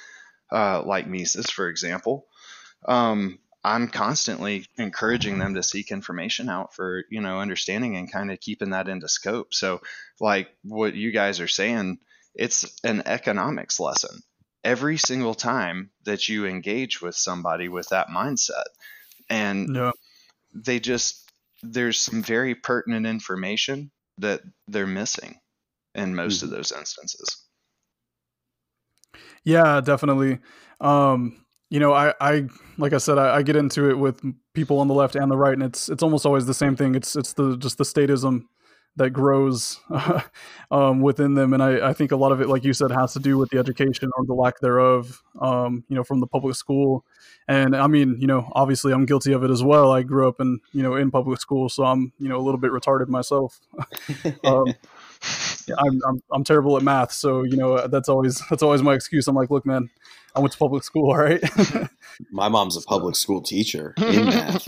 [0.51, 2.25] uh, like Mises, for example.
[2.87, 8.31] Um, I'm constantly encouraging them to seek information out for you know understanding and kind
[8.31, 9.53] of keeping that into scope.
[9.53, 9.81] So,
[10.19, 11.99] like what you guys are saying,
[12.33, 14.21] it's an economics lesson
[14.63, 18.67] every single time that you engage with somebody with that mindset,
[19.29, 19.91] and no.
[20.53, 21.26] they just
[21.63, 25.35] there's some very pertinent information that they're missing
[25.95, 27.43] in most of those instances.
[29.43, 30.39] Yeah, definitely.
[30.81, 34.21] Um, you know, I, I like I said, I, I, get into it with
[34.53, 36.95] people on the left and the right, and it's it's almost always the same thing.
[36.95, 38.43] It's it's the just the statism
[38.97, 39.79] that grows
[40.71, 43.13] um, within them, and I, I think a lot of it, like you said, has
[43.13, 45.23] to do with the education or the lack thereof.
[45.39, 47.05] Um, you know, from the public school,
[47.47, 49.91] and I mean, you know, obviously, I'm guilty of it as well.
[49.91, 52.59] I grew up in you know in public school, so I'm you know a little
[52.59, 53.59] bit retarded myself.
[54.43, 54.73] um,
[55.77, 59.27] I'm, I'm I'm terrible at math, so you know that's always that's always my excuse.
[59.27, 59.89] I'm like, look, man,
[60.35, 61.41] I went to public school, all right.
[62.31, 64.67] my mom's a public school teacher in math.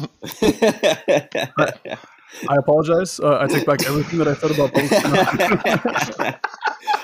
[2.47, 3.19] I, I apologize.
[3.19, 4.91] Uh, I take back everything that I said about public
[6.19, 6.39] school.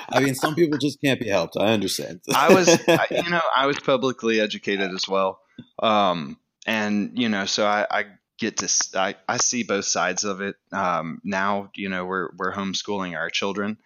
[0.09, 1.55] I mean, some people just can't be helped.
[1.59, 2.21] I understand.
[2.35, 5.39] I was, I, you know, I was publicly educated as well.
[5.81, 8.05] Um, and you know, so I, I
[8.37, 10.55] get to I, I see both sides of it.
[10.71, 13.77] Um, now, you know, we're we're homeschooling our children,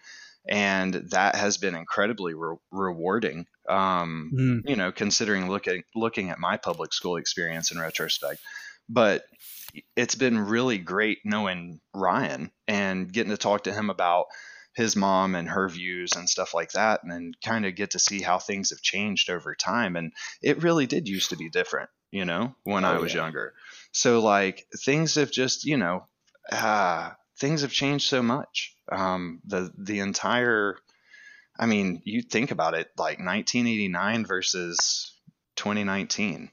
[0.47, 3.45] and that has been incredibly re- rewarding.
[3.67, 4.69] Um, mm.
[4.69, 8.39] You know, considering looking looking at my public school experience in retrospect,
[8.87, 9.23] but
[9.95, 14.25] it's been really great knowing Ryan and getting to talk to him about
[14.75, 17.99] his mom and her views and stuff like that and then kind of get to
[17.99, 21.89] see how things have changed over time and it really did used to be different
[22.11, 23.21] you know when oh, i was yeah.
[23.21, 23.53] younger.
[23.91, 26.05] So like things have just you know
[26.51, 28.75] uh, things have changed so much.
[28.91, 30.77] Um, the the entire
[31.59, 35.15] i mean you think about it like 1989 versus
[35.57, 36.49] 2019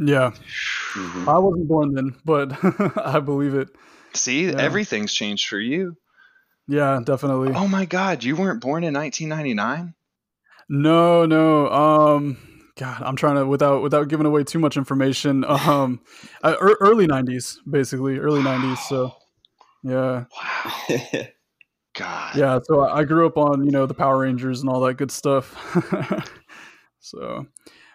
[0.00, 1.28] yeah mm-hmm.
[1.28, 2.52] i wasn't born then but
[2.96, 3.68] i believe it
[4.14, 4.56] see yeah.
[4.58, 5.96] everything's changed for you
[6.70, 7.52] yeah, definitely.
[7.52, 9.92] Oh my God, you weren't born in 1999?
[10.68, 11.68] No, no.
[11.68, 12.36] Um,
[12.76, 15.44] God, I'm trying to without without giving away too much information.
[15.50, 16.00] Um,
[16.44, 18.56] uh, early 90s, basically, early wow.
[18.56, 18.78] 90s.
[18.88, 19.16] So,
[19.82, 20.24] yeah.
[20.40, 21.26] Wow.
[21.96, 22.36] God.
[22.36, 22.60] Yeah.
[22.62, 25.56] So I grew up on you know the Power Rangers and all that good stuff.
[27.00, 27.46] so,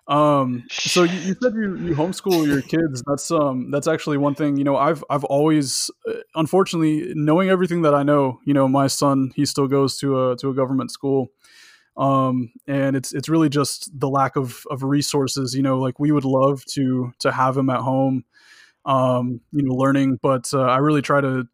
[0.07, 3.03] um, so you, you, said you, you homeschool your kids.
[3.07, 4.57] That's um that's actually one thing.
[4.57, 8.87] You know, I've I've always, uh, unfortunately, knowing everything that I know, you know, my
[8.87, 11.31] son he still goes to a to a government school,
[11.97, 15.55] um, and it's it's really just the lack of of resources.
[15.55, 18.25] You know, like we would love to to have him at home,
[18.85, 21.47] um, you know, learning, but uh, I really try to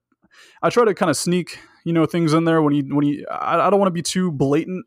[0.62, 3.26] I try to kind of sneak you know things in there when he when he
[3.28, 4.86] I, I don't want to be too blatant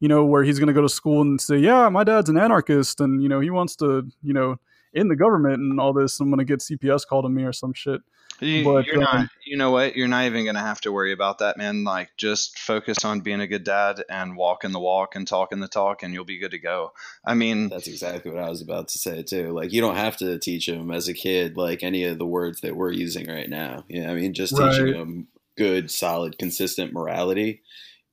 [0.00, 2.38] you know, where he's going to go to school and say, "Yeah, my dad's an
[2.38, 4.58] anarchist, and you know, he wants to, you know,
[4.92, 6.20] in the government and all this.
[6.20, 8.00] I'm going to get CPS called on me or some shit."
[8.40, 9.28] You, but, you're um, not.
[9.46, 9.96] You know what?
[9.96, 11.84] You're not even going to have to worry about that, man.
[11.84, 15.68] Like, just focus on being a good dad and walking the walk and talking the
[15.68, 16.92] talk, and you'll be good to go.
[17.24, 19.52] I mean, that's exactly what I was about to say too.
[19.52, 22.60] Like, you don't have to teach him as a kid like any of the words
[22.60, 23.84] that we're using right now.
[23.88, 24.70] Yeah, you know, I mean, just right.
[24.70, 27.62] teaching him good, solid, consistent morality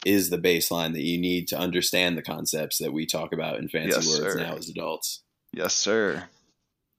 [0.05, 3.69] is the baseline that you need to understand the concepts that we talk about in
[3.69, 4.39] fancy yes, words sir.
[4.39, 5.23] now as adults.
[5.53, 6.23] Yes, sir.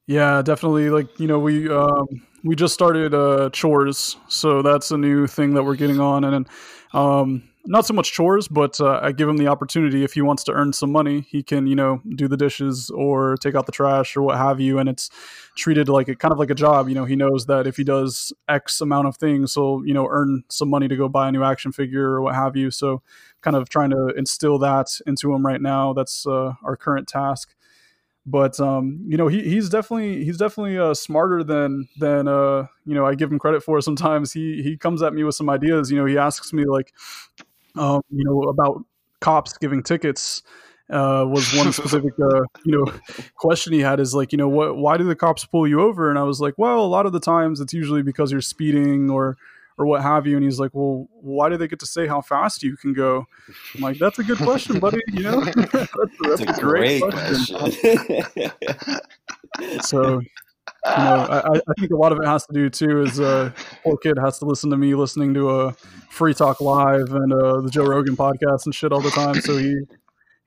[0.06, 0.90] Yeah, definitely.
[0.90, 2.06] Like you know, we um,
[2.42, 6.48] we just started uh, chores, so that's a new thing that we're getting on, and
[6.92, 10.44] um, not so much chores, but uh, I give him the opportunity if he wants
[10.44, 13.72] to earn some money, he can you know do the dishes or take out the
[13.72, 15.10] trash or what have you, and it's
[15.56, 16.88] treated like a kind of like a job.
[16.88, 20.06] You know, he knows that if he does X amount of things, he'll you know
[20.10, 22.70] earn some money to go buy a new action figure or what have you.
[22.70, 23.02] So,
[23.40, 25.92] kind of trying to instill that into him right now.
[25.94, 27.54] That's uh, our current task.
[28.26, 32.94] But um, you know, he, he's definitely he's definitely uh, smarter than than uh, you
[32.94, 33.80] know I give him credit for.
[33.82, 35.90] Sometimes he he comes at me with some ideas.
[35.90, 36.92] You know, he asks me like,
[37.76, 38.84] um, you know, about
[39.20, 40.42] cops giving tickets
[40.90, 42.92] uh, was one specific uh, you know
[43.36, 46.10] question he had is like you know what why do the cops pull you over?
[46.10, 49.10] And I was like well a lot of the times it's usually because you're speeding
[49.10, 49.36] or
[49.76, 50.36] or what have you.
[50.36, 53.26] And he's like well why do they get to say how fast you can go?
[53.74, 55.40] I'm like that's a good question buddy you know?
[55.44, 59.00] That's, that's, a, a, great, great question, question.
[59.82, 60.20] so
[60.86, 63.52] you know, I, I, think a lot of it has to do too is uh,
[63.84, 65.72] poor kid has to listen to me listening to a uh,
[66.10, 69.40] Free Talk Live and uh, the Joe Rogan podcast and shit all the time.
[69.40, 69.76] So he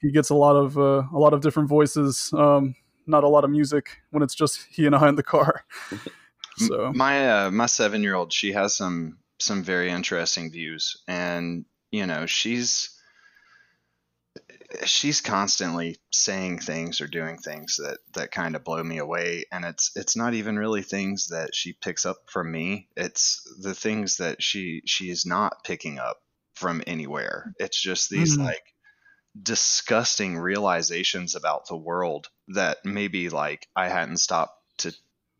[0.02, 3.44] he gets a lot of uh, a lot of different voices, um, not a lot
[3.44, 5.64] of music when it's just he and I in the car.
[6.58, 11.66] so my uh, my seven year old, she has some some very interesting views, and
[11.92, 12.97] you know she's
[14.86, 19.46] she's constantly saying things or doing things that that kind of blow me away.
[19.52, 22.88] And it's it's not even really things that she picks up from me.
[22.96, 26.22] It's the things that she she is not picking up
[26.54, 27.54] from anywhere.
[27.60, 28.46] It's just these mm-hmm.
[28.46, 28.74] like
[29.42, 34.94] disgusting realizations about the world that maybe like I hadn't stopped to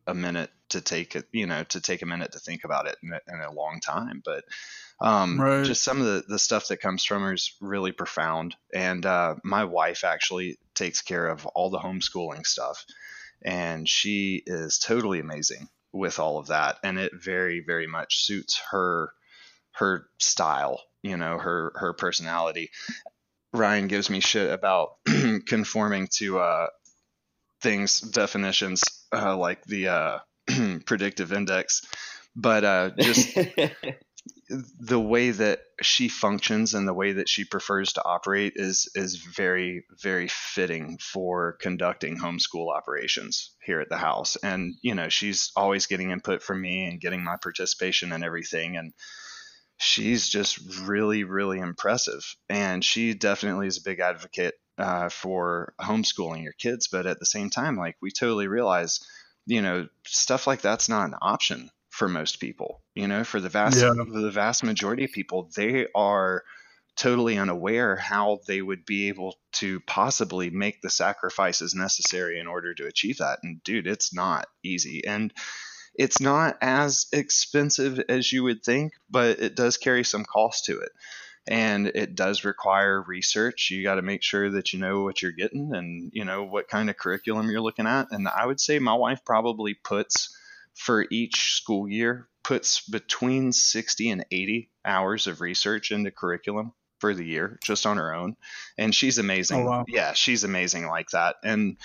[0.06, 2.98] a minute to take it you know to take a minute to think about it
[3.04, 4.44] in a, in a long time but
[5.00, 5.66] um, right.
[5.66, 8.56] Just some of the, the stuff that comes from her is really profound.
[8.74, 12.86] And uh, my wife actually takes care of all the homeschooling stuff.
[13.44, 16.78] And she is totally amazing with all of that.
[16.84, 19.12] And it very, very much suits her
[19.74, 22.72] her style, you know, her her personality.
[23.54, 24.96] Ryan gives me shit about
[25.46, 26.68] conforming to uh,
[27.62, 30.20] things definitions uh, like the uh,
[30.86, 31.82] predictive index,
[32.36, 33.36] but uh, just
[34.80, 39.16] the way that she functions and the way that she prefers to operate is is
[39.16, 44.38] very very fitting for conducting homeschool operations here at the house.
[44.38, 48.78] And you know she's always getting input from me and getting my participation and everything
[48.78, 48.94] and
[49.78, 52.24] she's just really really impressive.
[52.50, 57.26] And she definitely is a big advocate uh, for homeschooling your kids, but at the
[57.26, 59.00] same time, like we totally realize,
[59.48, 62.82] you know, stuff like that's not an option for most people.
[62.94, 63.94] You know, for the vast Yeah.
[63.96, 66.44] for the vast majority of people, they are
[66.98, 72.74] totally unaware how they would be able to possibly make the sacrifices necessary in order
[72.74, 73.40] to achieve that.
[73.44, 75.06] And dude, it's not easy.
[75.06, 75.32] And
[75.96, 80.80] it's not as expensive as you would think, but it does carry some cost to
[80.80, 80.92] it.
[81.48, 83.70] And it does require research.
[83.72, 86.68] You got to make sure that you know what you're getting and you know what
[86.68, 88.08] kind of curriculum you're looking at.
[88.12, 90.36] And I would say my wife probably puts
[90.76, 97.14] for each school year puts between 60 and 80 hours of research into curriculum for
[97.14, 98.36] the year just on her own
[98.78, 99.86] and she's amazing Oh, wow.
[99.88, 101.78] yeah she's amazing like that and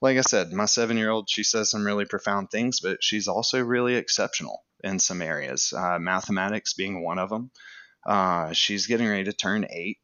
[0.00, 3.28] like i said my seven year old she says some really profound things but she's
[3.28, 7.50] also really exceptional in some areas uh, mathematics being one of them
[8.06, 9.98] uh, she's getting ready to turn eight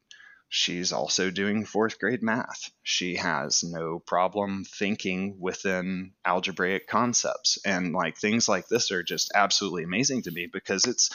[0.49, 7.91] she's also doing fourth grade math she has no problem thinking within algebraic concepts and
[7.91, 11.09] like things like this are just absolutely amazing to me because it's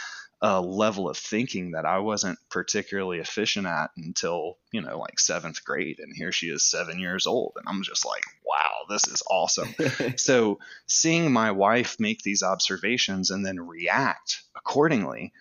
[0.45, 5.64] a level of thinking that I wasn't particularly efficient at until, you know, like seventh
[5.64, 6.01] grade.
[6.01, 7.53] And here she is seven years old.
[7.57, 9.72] And I'm just like, wow, this is awesome.
[10.16, 10.59] so
[10.89, 15.33] seeing my wife make these observations and then react accordingly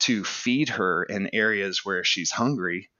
[0.00, 2.90] to feed her in areas where she's hungry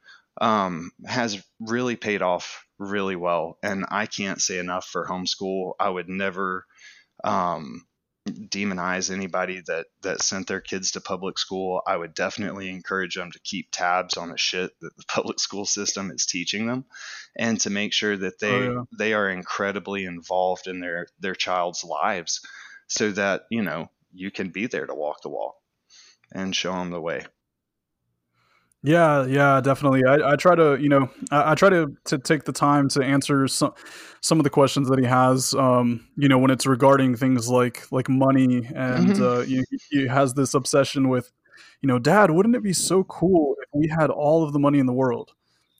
[0.40, 3.58] um, has really paid off really well.
[3.62, 5.72] And I can't say enough for homeschool.
[5.80, 6.64] I would never
[7.24, 7.84] um,
[8.28, 11.82] demonize anybody that that sent their kids to public school.
[11.86, 15.64] I would definitely encourage them to keep tabs on the shit that the public school
[15.66, 16.84] system is teaching them,
[17.36, 18.82] and to make sure that they Oh, yeah.
[18.96, 22.40] they are incredibly involved in their their child's lives,
[22.86, 25.56] so that you know you can be there to walk the walk
[26.32, 27.26] and show them the way.
[28.84, 30.04] Yeah, yeah, definitely.
[30.04, 33.02] I, I try to, you know, I, I try to, to take the time to
[33.04, 33.72] answer some
[34.20, 35.52] some of the questions that he has.
[35.54, 39.20] Um, you know, when it's regarding things like like money, and Mhm.
[39.20, 41.32] uh, you, he has this obsession with,
[41.82, 44.78] you know, Dad, wouldn't it be so cool if we had all of the money
[44.78, 45.32] in the world?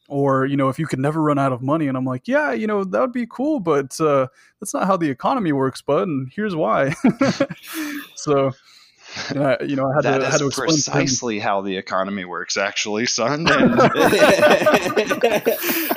[0.09, 2.51] Or you know, if you could never run out of money, and I'm like, yeah,
[2.53, 4.27] you know, that would be cool, but uh,
[4.61, 6.09] that's not how the economy works, bud.
[6.09, 6.95] And here's why.
[8.17, 8.51] so,
[9.35, 11.77] uh, you know, I had That to, is had to explain to precisely how the
[11.77, 13.47] economy works, actually, son.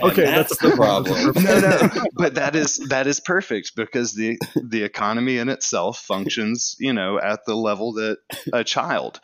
[0.03, 1.33] Okay, that's that's the problem.
[1.43, 6.75] no, no, but that is that is perfect because the the economy in itself functions,
[6.79, 8.17] you know, at the level that
[8.53, 9.19] a child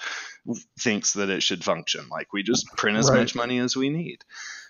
[0.80, 2.08] thinks that it should function.
[2.10, 3.20] Like we just print as Right.
[3.20, 4.24] much money as we need,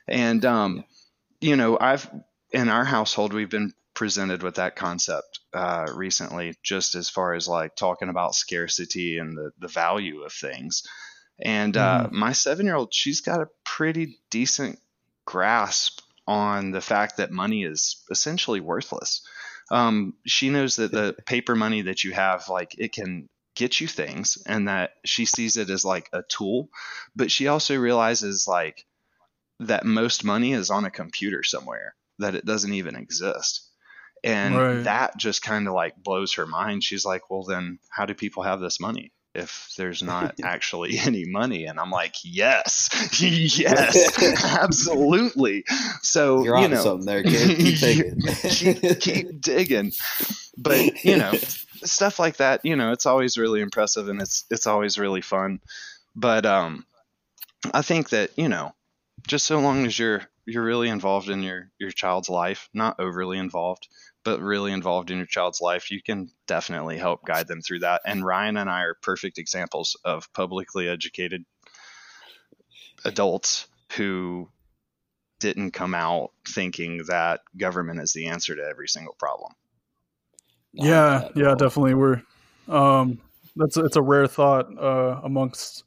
[0.08, 0.84] and um,
[1.42, 2.10] you know, I've
[2.52, 7.48] in our household we've been presented with that concept uh, recently, just as far as
[7.48, 10.84] like talking about scarcity and the the value of things.
[11.40, 14.80] And uh, my seven year old, she's got a pretty decent
[15.26, 19.22] grasp on the fact that money is essentially worthless.
[19.70, 23.88] Um, she knows that the paper money that you have, like, it can get you
[23.88, 26.70] things, and that she sees it as like a tool.
[27.16, 28.86] But she also realizes, like,
[29.60, 33.67] that most money is on a computer somewhere, that it doesn't even exist.
[34.28, 34.84] And Right.
[34.84, 36.84] that just kind of like blows her mind.
[36.84, 39.12] She's like, well, then how do people have this money?
[39.36, 42.90] if there's not actually any money and i'm like yes
[43.22, 45.64] yes absolutely
[46.02, 47.60] so You're you on know something there, kid.
[47.60, 48.22] Keep taking.
[48.50, 49.92] keep, keep digging
[50.58, 51.38] but you know
[51.84, 55.60] stuff like that you know it's always really impressive and it's it's always really fun
[56.16, 56.86] but um
[57.74, 58.74] i think that you know
[59.28, 63.38] just so long as you're you're really involved in your your child's life not overly
[63.38, 63.88] involved
[64.28, 68.02] but really involved in your child's life you can definitely help guide them through that.
[68.06, 71.46] And ryan and i are perfect examples of publicly educated
[73.06, 74.50] adults who
[75.40, 79.54] didn't come out thinking that government is the answer to every single problem.
[80.74, 81.94] Yeah yeah definitely.
[81.94, 82.22] We're
[82.68, 83.22] um
[83.56, 85.86] that's it's a rare thought uh amongst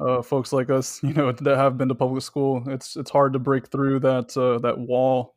[0.00, 2.64] uh folks like us you know that have been to public school.
[2.66, 5.34] It's it's hard to break through that uh that wall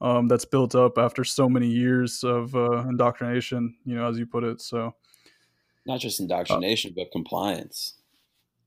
[0.00, 4.26] um that's built up after so many years of uh indoctrination you know as you
[4.26, 4.94] put it so
[5.86, 7.94] Not just indoctrination, but compliance.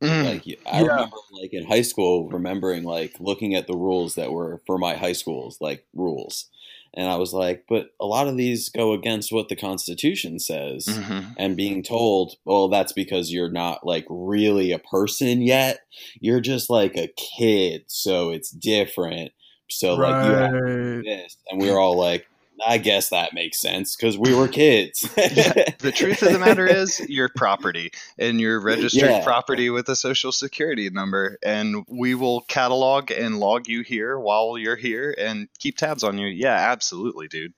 [0.02, 0.26] Mm.
[0.26, 0.88] Like I Yeah.
[0.90, 4.96] remember, like in high school, remembering like looking at the rules that were for my
[4.96, 6.50] high school's like rules,
[6.94, 10.86] and I was like, but a lot of these go against what the Constitution says.
[10.88, 11.34] Mhm.
[11.38, 15.80] and being told, well, that's because you're not like really a person yet.
[16.20, 19.32] You're just like a kid, so it's different.
[19.80, 22.28] So like you have to do right this, and we were all like,
[22.66, 25.08] I guess that makes sense because we were kids.
[25.18, 29.24] yeah, the truth of the matter is, you're property and you're registered Yeah.
[29.24, 34.58] property with a social security number, and we will catalog and log you here while
[34.58, 36.28] you're here and keep tabs on you.
[36.28, 37.54] Yeah, absolutely, dude.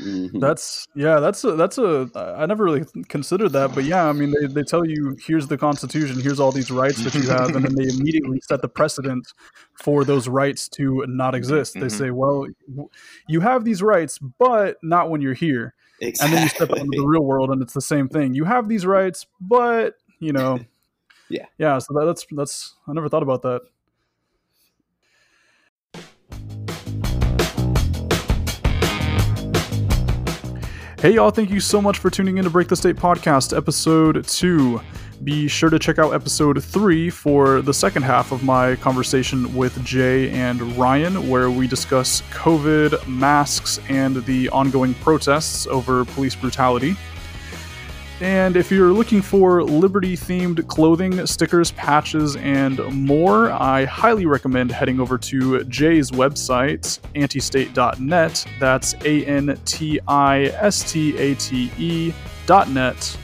[0.00, 0.40] Mhm.
[0.40, 4.32] That's yeah, that's a that's a I never really considered that, but yeah, I mean
[4.38, 7.64] they, they tell you here's the constitution, here's all these rights that you have, and
[7.64, 9.26] then they immediately set the precedent
[9.82, 11.74] for those rights to not exist.
[11.74, 11.90] They mhm.
[11.90, 12.88] say, well, w-
[13.28, 15.74] you have these rights, but not when you're here.
[16.00, 16.26] Exactly.
[16.26, 18.34] And then you step out into the real world and it's the same thing.
[18.34, 20.60] You have these rights, but you know
[21.28, 21.46] Yeah.
[21.58, 23.62] Yeah, so that, that's that's I never thought about that.
[31.06, 34.26] Hey, y'all, thank you so much for tuning in to Break the State Podcast, episode
[34.26, 34.80] two.
[35.22, 39.80] Be sure to check out episode three for the second half of my conversation with
[39.84, 46.96] Jay and Ryan, where we discuss COVID, masks, and the ongoing protests over police brutality.
[48.20, 54.72] And if you're looking for Liberty themed clothing, stickers, patches, and more, I highly recommend
[54.72, 58.46] heading over to Jay's website, antistate.net.
[58.58, 62.14] That's A N T I S T A T E
[62.46, 63.18] dot net.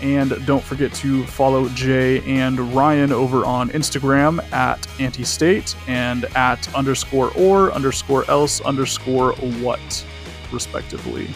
[0.00, 6.74] And don't forget to follow Jay and Ryan over on Instagram at antistate and at
[6.74, 10.06] underscore or underscore else underscore what,
[10.50, 11.28] respectively.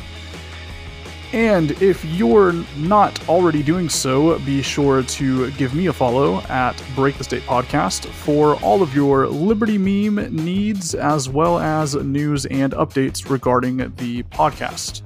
[1.33, 6.81] And if you're not already doing so, be sure to give me a follow at
[6.95, 12.47] Break the State Podcast for all of your Liberty meme needs, as well as news
[12.47, 15.03] and updates regarding the podcast.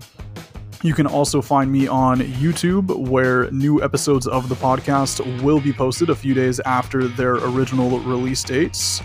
[0.82, 5.72] You can also find me on YouTube, where new episodes of the podcast will be
[5.72, 9.02] posted a few days after their original release dates.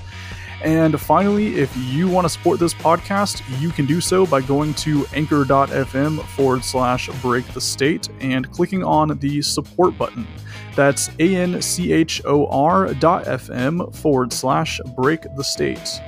[0.65, 4.73] And finally, if you want to support this podcast, you can do so by going
[4.73, 10.27] to anchor.fm forward slash break the state and clicking on the support button.
[10.75, 16.01] That's A N C H O R dot FM forward slash break the state.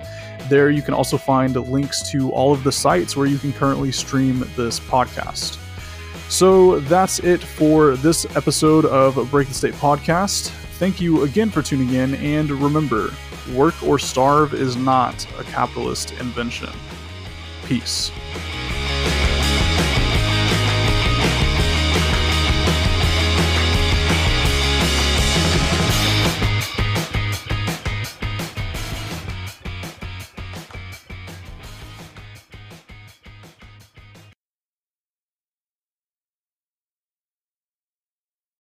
[0.50, 3.92] There you can also find links to all of the sites where you can currently
[3.92, 5.60] stream this podcast.
[6.30, 10.50] So that's it for this episode of Break the State Podcast.
[10.80, 13.12] Thank you again for tuning in, and remember,
[13.54, 16.70] work or starve is not a capitalist invention.
[17.66, 18.12] Peace.